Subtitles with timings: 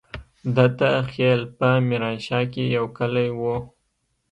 [0.55, 3.57] دته خېل په ميرانشاه کې يو کلی وو.